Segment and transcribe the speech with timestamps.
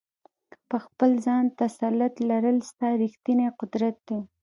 [0.69, 4.19] په خپل ځان تسلط لرل ستا ریښتینی قدرت دی.